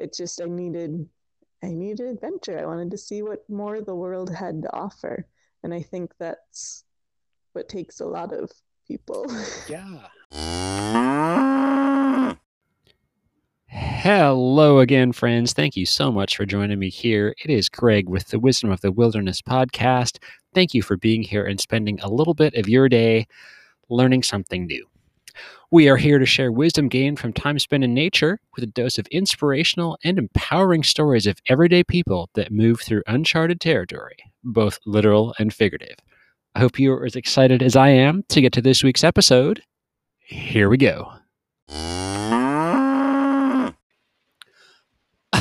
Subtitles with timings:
[0.00, 1.06] it just I needed
[1.62, 2.58] I needed adventure.
[2.58, 5.26] I wanted to see what more the world had to offer.
[5.62, 6.84] And I think that's
[7.52, 8.50] what takes a lot of
[8.88, 9.26] people.
[9.68, 10.08] Yeah.
[13.68, 15.52] Hello again, friends.
[15.52, 17.34] Thank you so much for joining me here.
[17.44, 20.18] It is Greg with the Wisdom of the Wilderness podcast.
[20.54, 23.26] Thank you for being here and spending a little bit of your day
[23.90, 24.89] learning something new.
[25.72, 28.98] We are here to share wisdom gained from time spent in nature with a dose
[28.98, 35.32] of inspirational and empowering stories of everyday people that move through uncharted territory, both literal
[35.38, 35.94] and figurative.
[36.56, 39.62] I hope you are as excited as I am to get to this week's episode.
[40.18, 41.12] Here we go.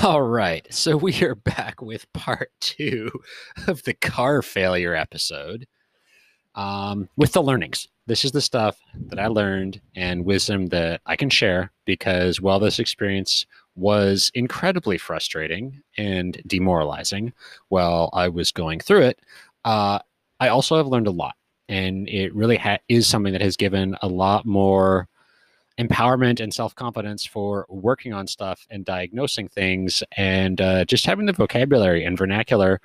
[0.04, 3.10] All right, so we are back with part two
[3.66, 5.66] of the car failure episode
[6.60, 11.16] um, with the learnings this is the stuff that I learned and wisdom that I
[11.16, 13.46] can share because while this experience
[13.76, 17.34] was incredibly frustrating and demoralizing
[17.68, 19.20] while I was going through it,
[19.64, 20.00] uh,
[20.40, 21.36] I also have learned a lot.
[21.70, 25.08] And it really ha- is something that has given a lot more
[25.80, 31.28] empowerment and self confidence for working on stuff and diagnosing things and uh, just having
[31.28, 32.82] the vocabulary and vernacular.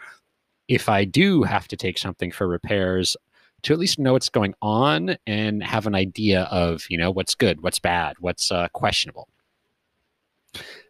[0.69, 3.17] If I do have to take something for repairs,
[3.65, 7.35] to at least know what's going on and have an idea of you know what's
[7.35, 9.29] good what's bad what's uh, questionable.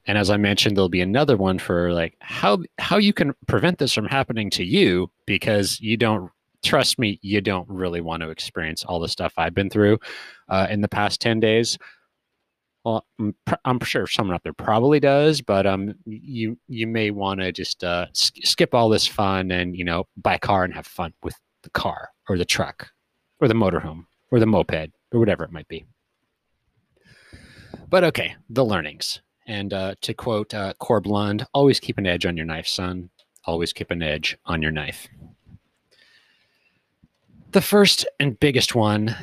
[0.06, 3.78] And as i mentioned there'll be another one for like how how you can prevent
[3.78, 6.30] this from happening to you because you don't
[6.62, 9.98] trust me you don't really want to experience all the stuff i've been through
[10.48, 11.78] uh, in the past 10 days.
[12.84, 17.40] Well I'm, I'm, sure someone out there probably does but um you you may want
[17.40, 20.86] to just uh, skip all this fun and you know buy a car and have
[20.86, 22.88] fun with the car or the truck
[23.40, 25.84] or the motorhome or the moped or whatever it might be.
[27.88, 29.20] But okay, the learnings.
[29.46, 33.10] And uh, to quote uh, Lund, always keep an edge on your knife, son.
[33.44, 35.06] Always keep an edge on your knife.
[37.50, 39.14] The first and biggest one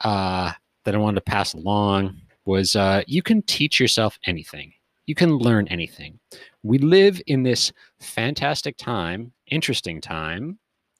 [0.00, 0.52] uh,
[0.84, 4.72] that I wanted to pass along was uh, you can teach yourself anything.
[5.06, 6.18] You can learn anything.
[6.62, 10.58] We live in this fantastic time, interesting time,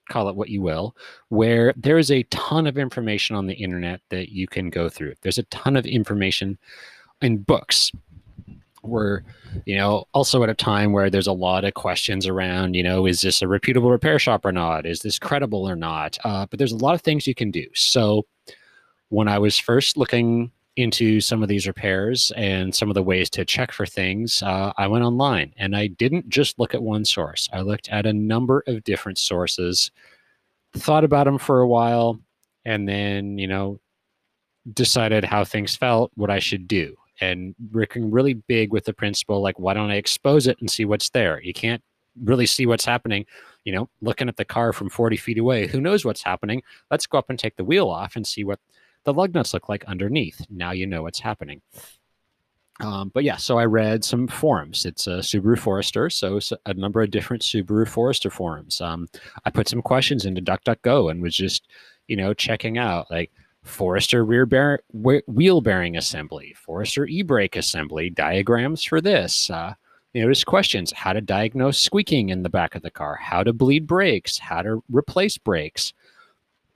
[0.08, 0.96] call it what you will,
[1.28, 5.14] where there is a ton of information on the internet that you can go through.
[5.22, 6.58] There's a ton of information
[7.22, 7.90] in books.
[8.82, 9.22] We're,
[9.64, 13.06] you know, also at a time where there's a lot of questions around, you know,
[13.06, 14.84] is this a reputable repair shop or not?
[14.84, 16.18] Is this credible or not?
[16.22, 17.66] Uh, but there's a lot of things you can do.
[17.74, 18.26] So
[19.08, 23.30] when I was first looking into some of these repairs and some of the ways
[23.30, 27.04] to check for things, uh, I went online and I didn't just look at one
[27.04, 27.48] source.
[27.52, 29.90] I looked at a number of different sources,
[30.76, 32.18] thought about them for a while,
[32.64, 33.78] and then, you know,
[34.72, 36.96] decided how things felt, what I should do.
[37.20, 40.84] And working really big with the principle like, why don't I expose it and see
[40.84, 41.40] what's there?
[41.40, 41.82] You can't
[42.22, 43.26] really see what's happening,
[43.64, 45.68] you know, looking at the car from 40 feet away.
[45.68, 46.62] Who knows what's happening?
[46.90, 48.58] Let's go up and take the wheel off and see what
[49.04, 50.44] the lug nuts look like underneath.
[50.50, 51.60] Now you know what's happening.
[52.80, 54.84] Um, but yeah, so I read some forums.
[54.84, 58.80] It's a Subaru Forester, so a number of different Subaru Forester forums.
[58.80, 59.06] Um,
[59.44, 61.68] I put some questions into DuckDuckGo and was just,
[62.08, 63.30] you know, checking out like
[63.62, 69.48] Forester rear bear- wheel bearing assembly, Forester e-brake assembly, diagrams for this.
[69.50, 69.74] Uh,
[70.12, 73.42] you know, just questions: how to diagnose squeaking in the back of the car, how
[73.44, 75.92] to bleed brakes, how to replace brakes.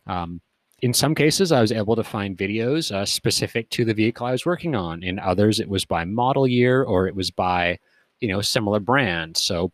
[0.06, 0.40] Um,
[0.80, 4.32] in some cases, I was able to find videos uh, specific to the vehicle I
[4.32, 5.02] was working on.
[5.02, 7.78] In others, it was by model year or it was by,
[8.20, 9.36] you know, similar brand.
[9.36, 9.72] So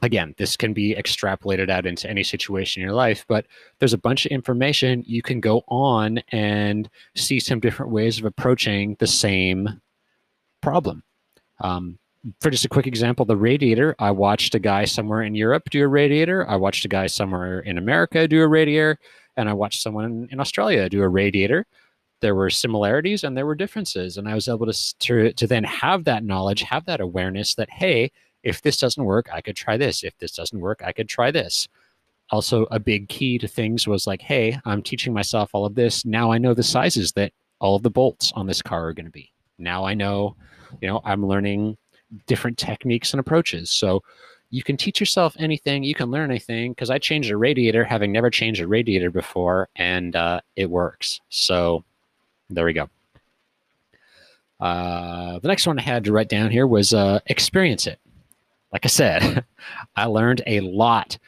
[0.00, 3.46] again, this can be extrapolated out into any situation in your life, but
[3.78, 8.24] there's a bunch of information you can go on and see some different ways of
[8.24, 9.80] approaching the same
[10.62, 11.02] problem.
[11.60, 11.98] Um,
[12.40, 15.82] for just a quick example, the radiator, I watched a guy somewhere in Europe do
[15.82, 16.48] a radiator.
[16.48, 18.98] I watched a guy somewhere in America do a radiator
[19.36, 21.66] and I watched someone in Australia do a radiator.
[22.20, 25.64] There were similarities and there were differences, and I was able to to, to then
[25.64, 28.12] have that knowledge, have that awareness that hey,
[28.42, 30.04] if this doesn't work, I could try this.
[30.04, 31.68] If this doesn't work, I could try this.
[32.30, 36.04] Also, a big key to things was like, hey, I'm teaching myself all of this.
[36.04, 39.06] Now I know the sizes that all of the bolts on this car are going
[39.06, 39.32] to be.
[39.58, 40.36] Now I know,
[40.80, 41.76] you know, I'm learning
[42.26, 43.70] different techniques and approaches.
[43.70, 44.02] So
[44.52, 46.72] you can teach yourself anything, you can learn anything.
[46.72, 51.20] Because I changed a radiator, having never changed a radiator before, and uh, it works.
[51.30, 51.84] So
[52.50, 52.88] there we go.
[54.60, 57.98] Uh, the next one I had to write down here was uh, experience it.
[58.72, 59.44] Like I said,
[59.96, 61.18] I learned a lot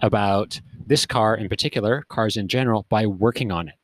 [0.00, 3.74] about this car in particular, cars in general, by working on it.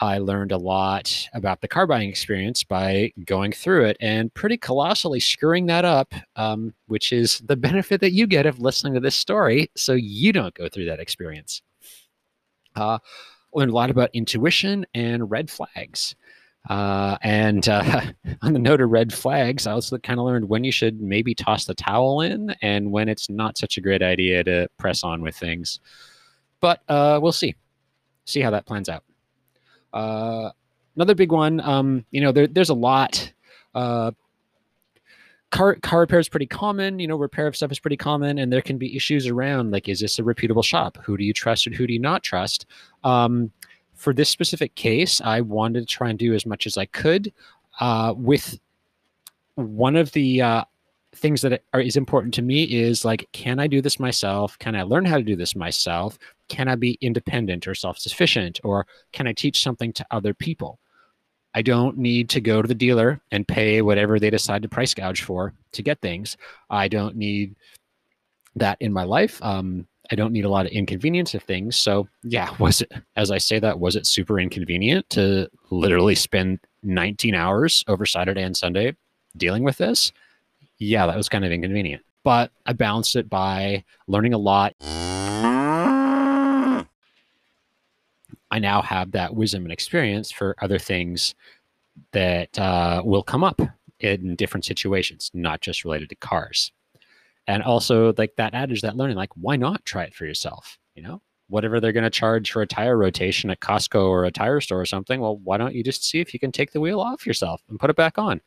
[0.00, 4.56] I learned a lot about the car buying experience by going through it and pretty
[4.56, 9.00] colossally screwing that up, um, which is the benefit that you get of listening to
[9.00, 11.62] this story so you don't go through that experience.
[12.76, 12.98] Uh,
[13.54, 16.14] learned a lot about intuition and red flags.
[16.68, 18.02] Uh, and uh,
[18.42, 21.34] on the note of red flags, I also kind of learned when you should maybe
[21.34, 25.22] toss the towel in and when it's not such a great idea to press on
[25.22, 25.80] with things.
[26.60, 27.56] But uh, we'll see.
[28.26, 29.04] See how that plans out.
[29.92, 30.50] Uh,
[30.96, 33.32] another big one, um, you know, there, there's a lot.
[33.74, 34.10] Uh,
[35.50, 36.98] car car repair is pretty common.
[36.98, 39.88] You know, repair of stuff is pretty common, and there can be issues around like,
[39.88, 40.98] is this a reputable shop?
[41.04, 42.66] Who do you trust and who do you not trust?
[43.04, 43.50] Um,
[43.94, 47.32] for this specific case, I wanted to try and do as much as I could
[47.80, 48.58] uh, with
[49.56, 50.64] one of the uh,
[51.14, 54.58] things that are, is important to me is like, can I do this myself?
[54.58, 56.18] Can I learn how to do this myself?
[56.48, 58.60] Can I be independent or self sufficient?
[58.62, 60.78] Or can I teach something to other people?
[61.54, 64.94] I don't need to go to the dealer and pay whatever they decide to price
[64.94, 66.36] gouge for to get things.
[66.70, 67.56] I don't need
[68.54, 69.42] that in my life.
[69.42, 71.76] Um, I don't need a lot of inconvenience of things.
[71.76, 76.60] So yeah, was it as I say that was it super inconvenient to literally spend
[76.82, 78.94] 19 hours over Saturday and Sunday
[79.36, 80.12] dealing with this?
[80.78, 82.02] Yeah, that was kind of inconvenient.
[82.24, 84.74] But I balanced it by learning a lot.
[88.50, 91.34] I now have that wisdom and experience for other things
[92.12, 93.60] that uh, will come up
[94.00, 96.72] in different situations, not just related to cars
[97.48, 101.02] and also like that adage that learning like why not try it for yourself you
[101.02, 104.60] know whatever they're going to charge for a tire rotation at costco or a tire
[104.60, 107.00] store or something well why don't you just see if you can take the wheel
[107.00, 108.40] off yourself and put it back on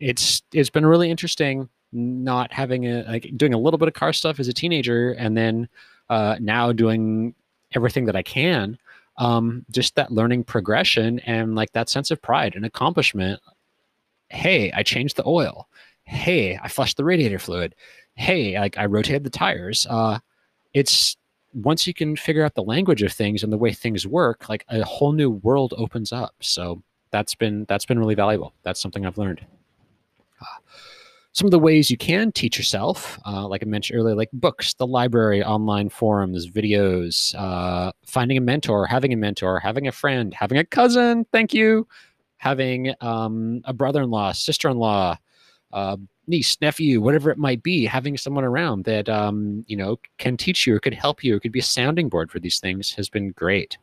[0.00, 4.12] it's it's been really interesting not having a like doing a little bit of car
[4.12, 5.68] stuff as a teenager and then
[6.08, 7.34] uh, now doing
[7.72, 8.78] everything that i can
[9.18, 13.40] um, just that learning progression and like that sense of pride and accomplishment
[14.28, 15.68] hey i changed the oil
[16.04, 17.74] hey i flushed the radiator fluid
[18.20, 19.86] hey, like I rotated the tires.
[19.88, 20.18] Uh,
[20.74, 21.16] it's
[21.54, 24.64] once you can figure out the language of things and the way things work, like
[24.68, 26.34] a whole new world opens up.
[26.40, 28.54] So that's been that's been really valuable.
[28.62, 29.44] That's something I've learned.
[31.32, 34.74] Some of the ways you can teach yourself, uh, like I mentioned earlier, like books,
[34.74, 40.34] the library, online forums, videos, uh, finding a mentor, having a mentor, having a friend,
[40.34, 41.24] having a cousin.
[41.30, 41.86] Thank you.
[42.38, 45.18] Having um, a brother-in-law, sister-in-law,
[45.72, 45.96] uh,
[46.26, 50.66] niece, nephew, whatever it might be, having someone around that um, you know can teach
[50.66, 53.08] you or could help you or could be a sounding board for these things has
[53.08, 53.76] been great.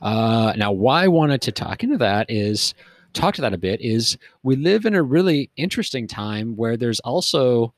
[0.00, 2.74] Uh, now, why I wanted to talk into that is
[3.12, 7.00] talk to that a bit is we live in a really interesting time where there's
[7.00, 7.72] also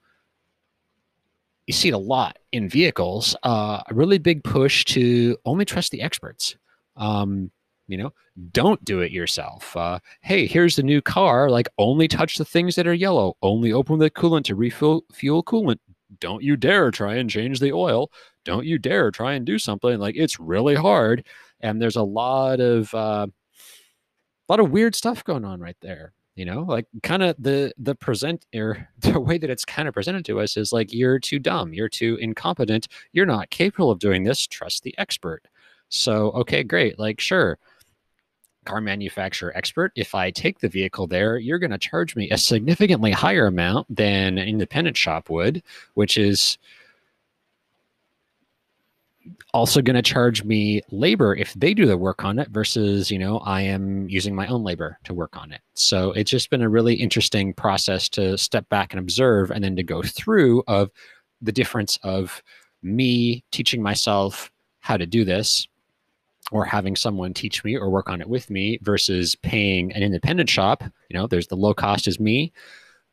[1.66, 5.92] you see it a lot in vehicles uh, a really big push to only trust
[5.92, 6.56] the experts.
[6.96, 7.50] Um,
[7.86, 8.12] you know
[8.52, 9.76] don't do it yourself.
[9.76, 13.36] Uh, hey here's the new car like only touch the things that are yellow.
[13.42, 15.78] Only open the coolant to refill fuel coolant.
[16.18, 18.10] Don't you dare try and change the oil.
[18.44, 19.98] Don't you dare try and do something.
[19.98, 21.26] Like it's really hard.
[21.60, 23.26] And there's a lot of uh,
[24.50, 26.62] a lot of weird stuff going on right there you know?
[26.62, 30.24] Like kind of the the present or er, the way that it's kind of presented
[30.24, 34.24] to us is like you're too dumb you're too incompetent you're not capable of doing
[34.24, 35.46] this trust the expert.
[35.90, 37.58] So okay great like sure
[38.64, 42.38] car manufacturer expert, if I take the vehicle there, you're going to charge me a
[42.38, 45.62] significantly higher amount than an independent shop would,
[45.94, 46.58] which is
[49.52, 53.18] also going to charge me labor if they do the work on it versus you
[53.18, 55.60] know i am using my own labor to work on it.
[55.74, 59.76] So it's just been a really interesting process to step back and observe and then
[59.76, 60.90] to go through of
[61.42, 62.42] the difference of
[62.82, 65.66] me teaching myself how to do this
[66.52, 70.50] or having someone teach me or work on it with me versus paying an independent
[70.50, 70.82] shop.
[71.08, 72.52] You know there's the low cost is me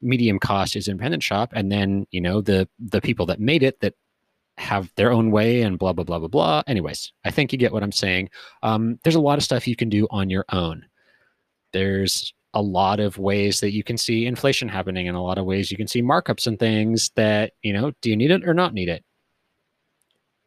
[0.01, 3.79] medium cost is independent shop and then you know the the people that made it
[3.79, 3.95] that
[4.57, 6.63] have their own way and blah blah blah blah blah.
[6.67, 8.29] Anyways i think you get what i'm saying.
[8.63, 10.85] Um, there's a lot of stuff you can do on your own.
[11.73, 15.45] There's a lot of ways that you can see inflation happening and a lot of
[15.45, 18.53] ways you can see markups and things that you know do you need it or
[18.53, 19.03] not need it?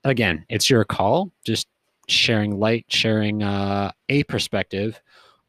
[0.05, 1.69] Again it's your call just
[2.09, 5.01] sharing light, sharing uh, a perspective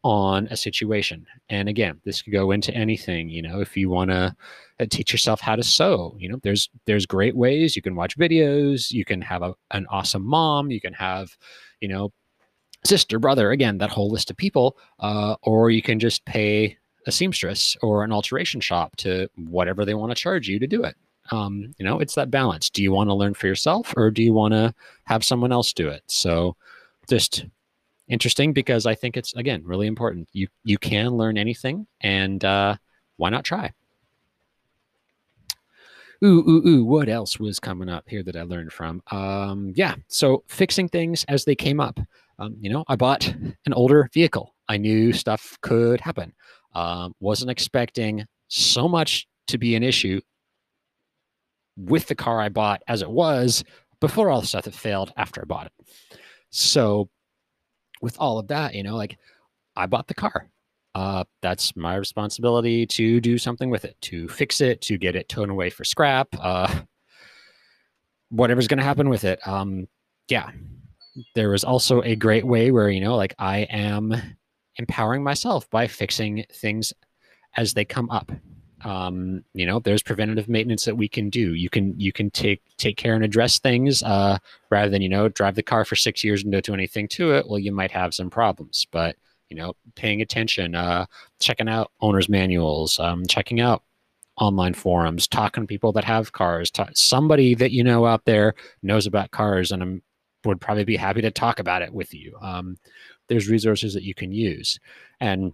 [0.03, 1.25] on a situation.
[1.49, 3.29] And again, this could go into anything.
[3.29, 4.35] You know, if you want to
[4.79, 7.75] uh, teach yourself how to sew, you know, there's there's great ways.
[7.75, 8.91] You can watch videos.
[8.91, 10.71] You can have a, an awesome mom.
[10.71, 11.37] You can have,
[11.79, 12.11] you know,
[12.85, 13.51] sister, brother.
[13.51, 14.77] Again, that whole list of people.
[14.99, 16.77] Uh, or you can just pay
[17.07, 20.83] a seamstress or an alteration shop to whatever they want to charge you to do
[20.83, 20.95] it
[21.31, 24.23] um, you know it's that balance do you want to learn for yourself or do
[24.23, 24.73] you want to
[25.05, 26.55] have someone else do it so
[27.09, 27.45] just
[28.11, 30.29] interesting because I think it's again really important.
[30.33, 32.75] You you can learn anything, and uh,
[33.17, 33.71] why not try?
[36.23, 36.85] Ooh, ooh, ooh.
[36.85, 39.01] What else was coming up here that I learned from?
[39.09, 39.95] Um, yeah.
[40.07, 41.99] So fixing things as they came up.
[42.37, 43.27] Um, you know, I bought
[43.65, 44.53] an older vehicle.
[44.69, 46.33] I knew stuff could happen.
[46.75, 50.21] Um, wasn't expecting so much to be an issue
[51.75, 53.63] with the car I bought as it was
[53.99, 56.19] before all the stuff that failed after I bought it.
[56.51, 57.09] So,
[58.01, 59.17] with all of that, you know, like
[59.75, 60.49] I bought the car
[60.93, 65.29] uh, that's my responsibility to do something with it, to fix it, to get it
[65.29, 66.81] towed away for scrap, uh,
[68.29, 69.45] whatever's going to happen with it.
[69.47, 69.87] Um,
[70.27, 70.51] yeah,
[71.35, 74.13] There was also a great way where, you know, like I am
[74.77, 76.93] empowering myself by fixing things
[77.55, 78.31] as they come up.
[78.83, 81.53] Um, you know, there's preventative maintenance that we can do.
[81.53, 84.37] You can you can take take care and address things uh,
[84.69, 87.33] rather than you know drive the car for six years and don't do anything to
[87.33, 87.47] it.
[87.47, 89.15] Well, you might have some problems, but
[89.49, 91.05] you know, paying attention, uh,
[91.39, 93.83] checking out owner's manuals, um, checking out
[94.37, 98.55] online forums, talking to people that have cars, t- somebody that you know out there
[98.81, 100.01] knows about cars and I'm,
[100.45, 102.37] would probably be happy to talk about it with you.
[102.41, 102.77] Um,
[103.27, 104.79] there's resources that you can use.
[105.19, 105.53] And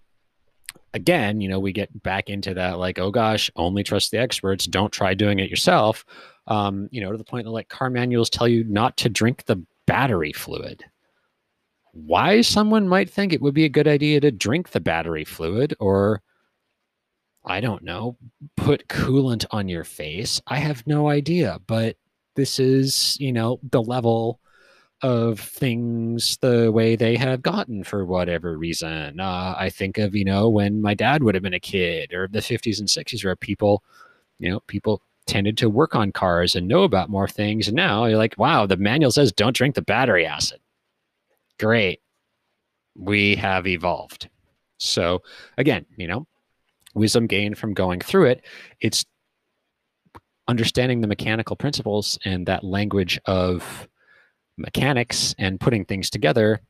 [0.94, 4.66] again, you know, we get back into that like, oh gosh, only trust the experts.
[4.66, 6.04] Don't try doing it yourself.
[6.46, 9.44] Um, you know, to the point that like car manuals tell you not to drink
[9.44, 10.84] the battery fluid
[11.92, 15.74] why someone might think it would be a good idea to drink the battery fluid
[15.80, 16.22] or
[17.44, 18.16] I don't know,
[18.56, 20.40] put coolant on your face.
[20.46, 21.96] I have no idea, but
[22.36, 24.40] this is, you know, the level
[25.02, 29.20] of things the way they have gotten for whatever reason.
[29.20, 32.28] Uh, I think of, you know, when my dad would have been a kid or
[32.28, 33.84] the 50s and 60s where people,
[34.38, 37.68] you know, people tended to work on cars and know about more things.
[37.68, 40.60] And now you're like, wow, the manual says don't drink the battery acid
[41.58, 42.00] great.
[42.94, 44.28] We have evolved.
[44.78, 45.22] So
[45.56, 46.26] again, you know,
[46.94, 48.44] wisdom gained from going through it.
[48.80, 49.04] It's
[50.46, 53.88] understanding the mechanical principles and that language of
[54.58, 56.60] mechanics and putting things together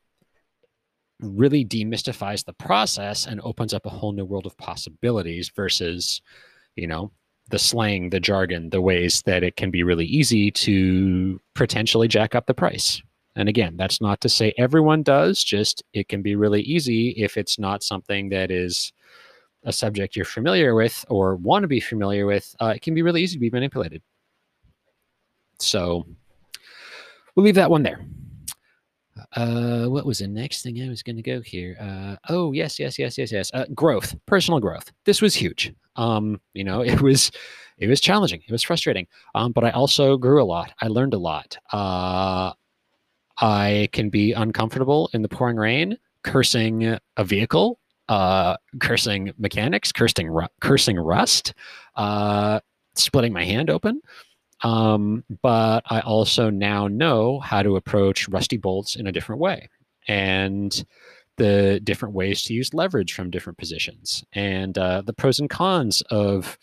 [1.21, 6.23] really demystifies the process and opens up a whole new world of possibilities versus,
[6.77, 7.11] you know,
[7.51, 12.35] the slang, the jargon, the ways that it can be really easy to potentially jack
[12.35, 13.03] up the price.
[13.37, 17.37] And again, that's not to say everyone does, just it can be really easy if
[17.37, 18.93] it's not something that is
[19.65, 22.55] a subject you're familiar with or want to be familiar with.
[22.61, 24.03] Uh, it can be really easy to be manipulated.
[25.59, 26.07] So
[27.39, 28.01] we'll leave that one there.
[29.37, 31.77] Uh, what was the next thing I was going to go here?
[31.81, 33.49] Uh, oh, yes, yes, yes, yes, yes.
[33.55, 34.91] Uh, growth, personal growth.
[35.05, 35.73] This was huge.
[35.95, 37.31] Um, you know, it was,
[37.79, 38.43] it was challenging.
[38.45, 39.07] It was frustrating.
[39.37, 40.73] Um, but I also grew a lot.
[40.83, 41.57] I learned a lot.
[41.73, 42.55] Uh,
[43.41, 47.79] I can be uncomfortable in the pouring rain, cursing a vehicle,
[48.09, 51.55] uh, cursing mechanics, cursing ru- cursing rust,
[51.95, 52.59] uh,
[52.97, 54.01] splitting my hand open.
[54.63, 59.69] Um, but I also now know how to approach rusty bolts in a different way,
[60.09, 60.85] and
[61.37, 66.03] the different ways to use leverage from different positions, and uh, the pros and cons
[66.11, 66.59] of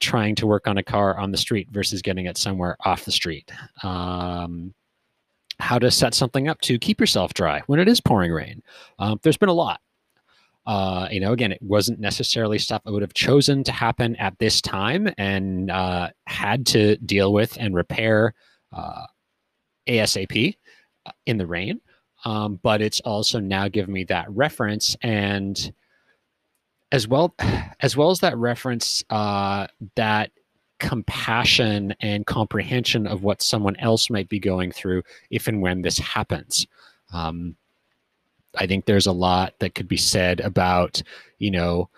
[0.00, 3.12] trying to work on a car on the street versus getting it somewhere off the
[3.12, 3.50] street.
[3.82, 4.74] Um,
[5.58, 8.62] how to set something up to keep yourself dry when it is pouring rain.
[8.98, 9.80] Um, there's been a lot.
[10.66, 14.38] Uh, you know, again, it wasn't necessarily stuff I would have chosen to happen at
[14.38, 18.34] this time and uh, had to deal with and repair
[18.72, 19.06] uh,
[19.88, 20.56] ASAP
[21.06, 21.80] uh, in the rain.
[22.24, 25.72] Um, but it's also now given me that reference and
[26.92, 27.34] as well
[27.80, 30.30] as well as that reference uh, that
[30.78, 35.98] compassion and comprehension of what someone else might be going through if and when this
[35.98, 36.66] happens.
[37.12, 37.56] Um,
[38.56, 41.02] I think there's a lot that could be said about,
[41.38, 41.88] you know,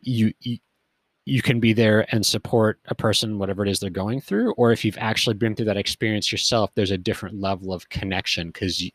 [0.00, 0.58] you, you
[1.24, 4.72] you can be there and support a person whatever it is they're going through or
[4.72, 8.80] if you've actually been through that experience yourself there's a different level of connection because
[8.80, 8.90] you,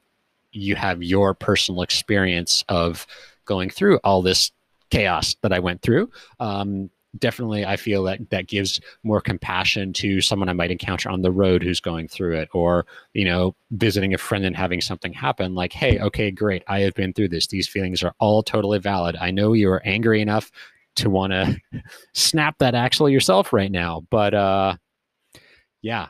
[0.51, 3.05] you have your personal experience of
[3.45, 4.51] going through all this
[4.89, 6.09] chaos that i went through.
[6.39, 11.21] Um, definitely I feel that that gives more compassion to someone I might encounter on
[11.21, 15.13] the road who's going through it or you know visiting a friend and having something
[15.13, 17.47] happen like hey okay great I have been through this.
[17.47, 19.15] These feelings are all totally valid.
[19.19, 20.51] I know you are angry enough
[20.95, 21.59] to want to
[22.13, 24.03] snap that axle yourself right now.
[24.09, 24.75] But uh
[25.81, 26.07] yeah.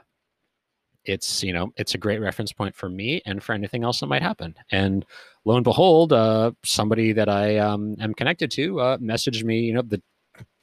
[1.06, 4.08] It's you know it's a great reference point for me and for anything else that
[4.08, 4.56] might happen.
[4.72, 5.06] And
[5.44, 9.74] lo and behold uh somebody that i um am connected to uh messaged me you
[9.74, 10.02] know the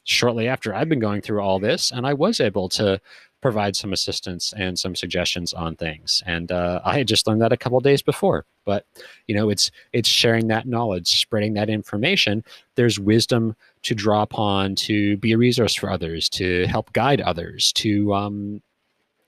[0.04, 3.00] shortly after I've been going through all this, and I was able to
[3.40, 6.22] provide some assistance and some suggestions on things.
[6.26, 8.44] And uh, I had just learned that a couple days before.
[8.64, 8.84] But
[9.26, 12.44] you know, it's it's sharing that knowledge, spreading that information.
[12.74, 17.72] There's wisdom to draw upon to be a resource for others, to help guide others,
[17.74, 18.62] to um,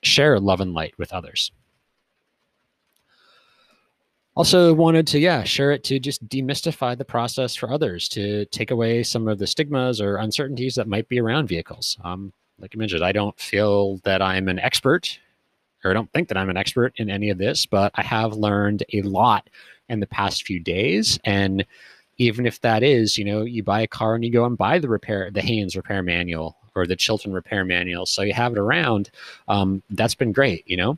[0.03, 1.51] share love and light with others.
[4.35, 8.71] Also wanted to yeah share it to just demystify the process for others to take
[8.71, 11.97] away some of the stigmas or uncertainties that might be around vehicles.
[12.03, 15.19] Um, like I mentioned, I don't feel that I'm an expert,
[15.83, 18.33] or I don't think that I'm an expert in any of this, but I have
[18.33, 19.49] learned a lot
[19.89, 21.19] in the past few days.
[21.25, 21.65] And
[22.17, 24.79] even if that is, you know, you buy a car and you go and buy
[24.79, 28.57] the repair, the Haynes repair manual or the Chilton repair manual, so you have it
[28.57, 29.11] around.
[29.47, 30.97] Um, that's been great, you know.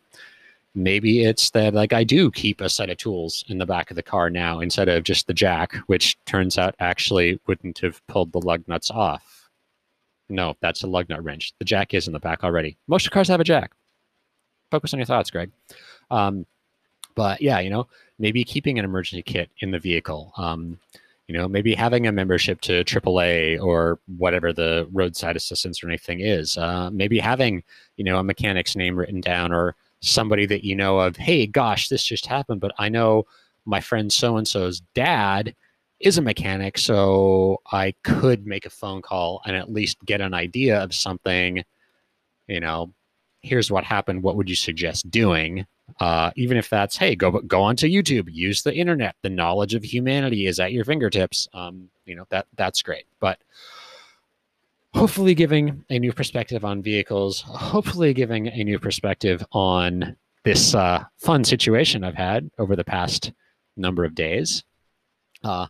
[0.76, 3.96] Maybe it's that like I do keep a set of tools in the back of
[3.96, 8.32] the car now instead of just the jack, which turns out actually wouldn't have pulled
[8.34, 9.46] the lug nuts off
[10.30, 11.54] no, that's a lug nut wrench.
[11.60, 12.78] The jack is in the back already.
[12.88, 13.72] Most cars have a jack.
[14.72, 15.52] Focus on your thoughts, Greg.
[16.10, 16.46] Um,
[17.16, 17.88] but yeah, you know,
[18.20, 20.34] maybe keeping an emergency kit in the vehicle.
[20.38, 20.80] Um,
[21.28, 26.20] you know, maybe having a membership to AAA or whatever the roadside assistance or anything
[26.20, 26.58] is.
[26.58, 27.64] Uh, maybe having,
[27.98, 29.76] you know, a mechanic's name written down or
[30.06, 31.18] somebody that you know of.
[31.18, 33.26] Hey, gosh, this just happened, but I know
[33.66, 35.56] my friend so and so's dad
[36.00, 40.34] is a mechanic, so I could make a phone call and at least get an
[40.34, 41.64] idea of something.
[42.48, 42.94] You know,
[43.42, 44.22] here's what happened.
[44.22, 45.66] What would you suggest doing?
[46.00, 49.16] Uh, even if that's hey, go go onto YouTube, use the internet.
[49.22, 51.48] The knowledge of humanity is at your fingertips.
[51.54, 53.40] Um, you know that that's great, but
[54.96, 57.42] hopefully giving a new perspective on vehicles.
[57.42, 63.34] Hopefully giving a new perspective on this uh, fun situation I've had over the past
[63.76, 64.64] number of days.
[65.44, 65.68] Uh,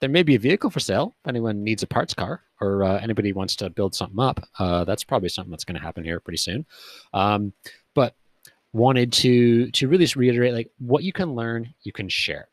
[0.00, 2.98] there may be a vehicle for sale if anyone needs a parts car or uh,
[3.00, 4.46] anybody wants to build something up.
[4.58, 6.64] Uh, that's probably something that's going to happen here pretty soon.
[7.12, 7.52] Um,
[7.94, 8.14] but
[8.72, 12.48] wanted to to really just reiterate like what you can learn, you can share.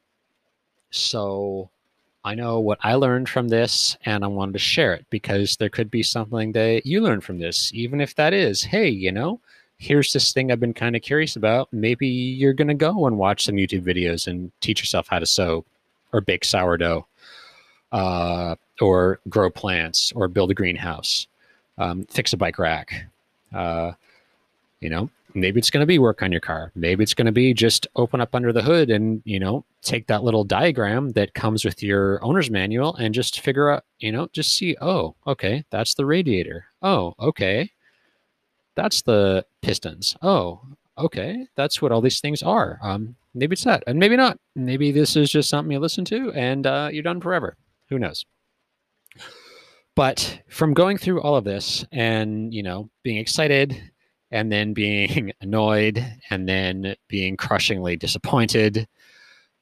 [0.89, 1.70] So
[2.24, 5.70] I know what I learned from this, and I wanted to share it because there
[5.70, 9.40] could be something that you learn from this, even if that is, hey, you know,
[9.78, 11.68] here's this thing I've been kind of curious about.
[11.74, 15.25] Maybe you're going to go and watch some YouTube videos and teach yourself how to
[15.25, 15.66] sew
[16.14, 17.07] or bake sourdough
[17.92, 21.25] uh, or grow plants or build a greenhouse,
[21.79, 23.05] um, fix a bike rack.
[23.51, 23.94] Uh,
[24.79, 26.72] you know, maybe it's going to be work on your car.
[26.75, 30.07] Maybe it's going to be just open up under the hood and, you know, take
[30.07, 34.27] that little diagram that comes with your owner's manual and just figure out, you know,
[34.33, 36.65] just see, oh, okay, that's the radiator.
[36.81, 37.72] Oh, okay.
[38.75, 40.15] That's the pistons.
[40.22, 40.61] Oh,
[40.98, 41.48] okay.
[41.55, 42.79] That's what all these things are.
[42.81, 43.83] Um, maybe it's that.
[43.87, 44.39] And maybe not.
[44.55, 47.57] Maybe this is just something you listen to and uh, you're done forever.
[47.89, 48.25] Who knows?
[49.94, 53.91] But from going through all of this and, you know, being excited
[54.31, 58.87] and then being annoyed and then being crushingly disappointed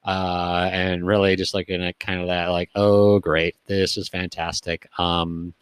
[0.05, 4.07] uh, and really just like in a kind of that like, oh, great, this is
[4.07, 4.87] fantastic.
[4.97, 5.53] Um,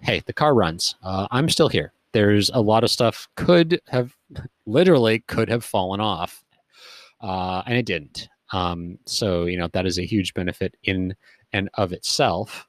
[0.00, 0.94] hey, the car runs.
[1.02, 1.92] Uh, I'm still here.
[2.12, 4.14] There's a lot of stuff could have
[4.66, 6.44] literally could have fallen off,
[7.20, 8.28] uh, and it didn't.
[8.52, 11.14] Um, so you know that is a huge benefit in
[11.52, 12.66] and of itself.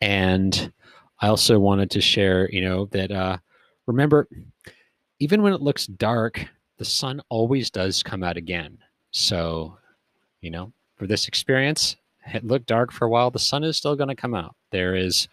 [0.00, 0.72] And
[1.20, 3.38] I also wanted to share, you know, that uh,
[3.86, 4.28] remember,
[5.18, 6.46] even when it looks dark,
[6.78, 8.78] the sun always does come out again.
[9.10, 9.78] So,
[10.40, 13.30] you know, for this experience, it looked dark for a while.
[13.30, 14.56] The sun is still going to come out.
[14.70, 15.28] There is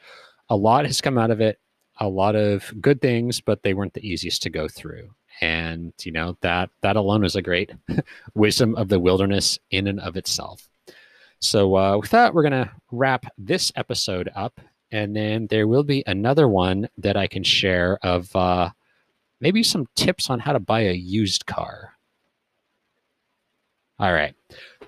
[0.49, 1.59] a lot has come out of it,
[1.99, 5.09] a lot of good things, but they weren't the easiest to go through.
[5.41, 7.71] And you know that that alone is a great
[8.33, 10.67] wisdom of the wilderness in and of itself.
[11.39, 14.59] So, uh, with that, we're going to wrap this episode up.
[14.91, 18.69] And then there will be another one that I can share of uh,
[19.39, 21.93] maybe some tips on how to buy a used car.
[23.99, 24.33] All right.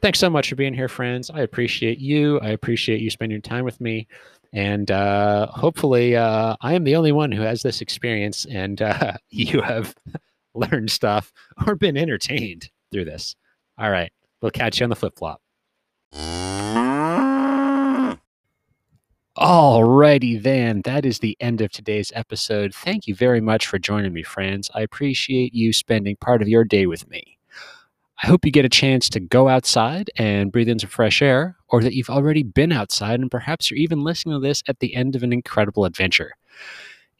[0.02, 1.30] Thanks so much for being here, friends.
[1.30, 2.40] I appreciate you.
[2.40, 4.08] I appreciate you spending time with me.
[4.54, 9.14] And uh, hopefully, uh, I am the only one who has this experience and uh,
[9.30, 9.94] you have
[10.54, 11.32] learned stuff
[11.68, 13.36] or been entertained through this.
[13.78, 14.12] All right.
[14.42, 15.42] We'll catch you on the flip flop.
[19.42, 22.76] Alrighty then, that is the end of today's episode.
[22.76, 24.70] Thank you very much for joining me, friends.
[24.76, 27.40] I appreciate you spending part of your day with me.
[28.24, 31.58] I hope you get a chance to go outside and breathe in some fresh air,
[31.70, 34.96] or that you've already been outside and perhaps you're even listening to this at the
[34.96, 36.34] end of an incredible adventure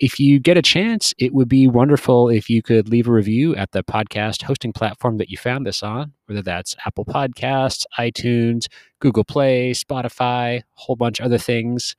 [0.02, 3.56] if you get a chance, it would be wonderful if you could leave a review
[3.56, 8.66] at the podcast hosting platform that you found this on, whether that's Apple Podcasts, iTunes,
[9.00, 11.96] Google Play, Spotify, a whole bunch of other things.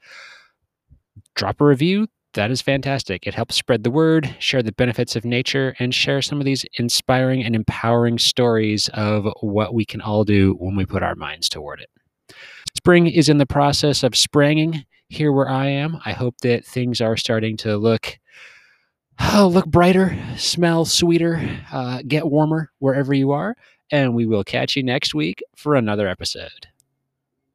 [1.37, 2.09] Drop a review.
[2.35, 3.27] that is fantastic.
[3.27, 6.65] It helps spread the word, share the benefits of nature, and share some of these
[6.79, 11.49] inspiring and empowering stories of what we can all do when we put our minds
[11.49, 11.91] toward it.
[12.75, 15.98] Spring is in the process of springing here where I am.
[16.05, 18.18] I hope that things are starting to look
[19.20, 23.57] oh, look brighter, smell sweeter, uh, get warmer wherever you are.
[23.90, 26.66] And we will catch you next week for another episode.